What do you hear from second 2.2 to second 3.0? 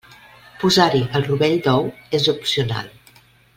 és opcional.